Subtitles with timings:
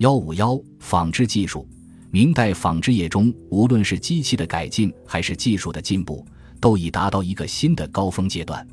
[0.00, 1.68] 幺五幺纺织技术，
[2.10, 6.26] 明代纺织业中，无论是机器的改进还是技术的进步，
[6.58, 8.66] 都已达到一个新的高峰阶段。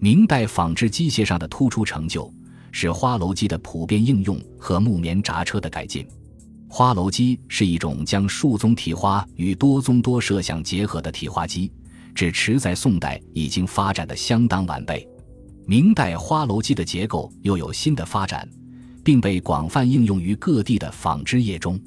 [0.00, 2.28] 明代纺织机械上的突出成就，
[2.72, 6.04] 是花楼机的普遍应用和木棉轧车的改进。
[6.68, 11.70] 花楼机是一种将数宗提花与多宗多摄相结合的提花机，
[12.16, 15.08] 只迟在宋代已经发展的相当完备。
[15.66, 18.48] 明代花楼机的结构又有新的发展。
[19.04, 21.78] 并被广泛应用于各地的纺织业中。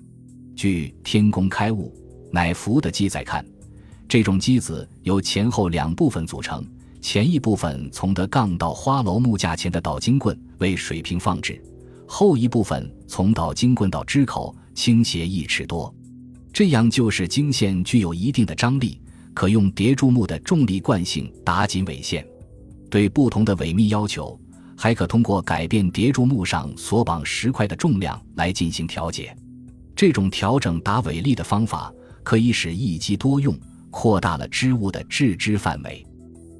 [0.55, 1.93] 据《天工开物
[2.31, 3.45] 乃服》的记载看，
[4.07, 6.65] 这种机子由前后两部分组成，
[7.01, 11.61] 前一部分从的杠到花楼木架前的导经棍为水平放置，
[12.07, 15.93] 后一部分从导经棍到支口倾斜一尺多。
[16.53, 18.99] 这样就是经线具有一定的张力，
[19.33, 22.25] 可用叠柱木的重力惯性打紧尾线。
[22.89, 24.39] 对不同的尾密要求。
[24.77, 29.35] 还可通过改变叠柱木上所绑石块的重量来进行调节。
[29.95, 31.91] 这种调整打尾力的方法，
[32.21, 33.57] 可以使一机多用，
[33.89, 36.05] 扩大了织物的制织范围。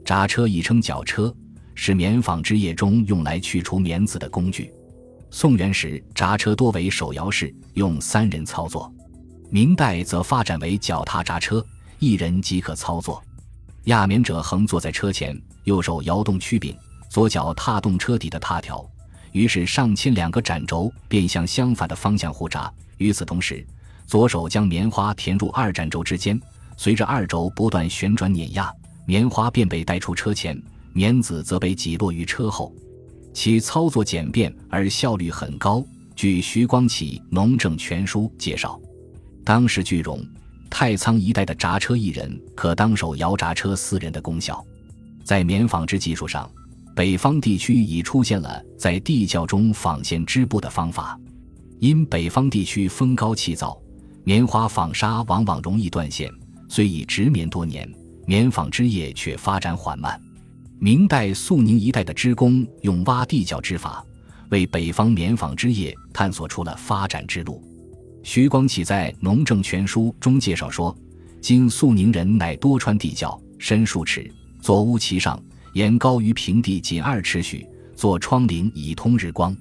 [0.04, 1.32] 扎车亦称绞车，
[1.76, 4.74] 是棉纺织业中用来去除棉子的工具。
[5.30, 8.92] 宋元时，扎车多为手摇式，用三人操作；
[9.52, 11.64] 明代则发展为脚踏扎车，
[12.00, 13.22] 一人即可操作。
[13.84, 16.76] 轧棉者横坐在车前，右手摇动曲柄。
[17.18, 18.88] 左脚踏动车底的踏条，
[19.32, 22.72] 于是上牵两个展轴，便向相反的方向互扎。
[22.98, 23.66] 与此同时，
[24.06, 26.40] 左手将棉花填入二展轴之间，
[26.78, 28.72] 随着二轴不断旋转碾压，
[29.08, 30.62] 棉花便被带出车前，
[30.94, 32.72] 棉子则被挤落于车后。
[33.34, 35.84] 其操作简便而效率很高。
[36.16, 38.80] 据徐光启《农政全书》介绍，
[39.44, 40.24] 当时句容
[40.70, 44.64] 太仓一带的扎车一人可当手摇扎车四人的功效，
[45.24, 46.48] 在棉纺织技术上。
[46.98, 51.16] 北方地区已出现了在地窖中纺线织布的方法，
[51.78, 53.80] 因北方地区风高气燥，
[54.24, 56.28] 棉花纺纱往往容易断线，
[56.68, 57.88] 虽已植棉多年，
[58.26, 60.20] 棉纺织业却发展缓慢。
[60.80, 64.04] 明代肃宁一带的织工用挖地窖织法，
[64.50, 67.62] 为北方棉纺织业探索出了发展之路。
[68.24, 70.98] 徐光启在《农政全书》中介绍说
[71.42, 74.28] ：“今肃宁人乃多穿地窖，深数尺，
[74.64, 75.40] 左屋其上。”
[75.78, 77.64] 檐高于平地仅二尺许，
[77.96, 79.56] 做窗棂以通日光。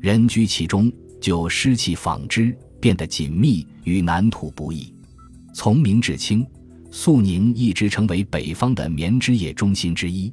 [0.00, 0.90] 人居其中，
[1.20, 4.90] 就湿气纺织，变得紧密，与南土不易。
[5.52, 6.46] 从明至清，
[6.90, 10.32] 肃宁一直成为北方的棉织业中心之一。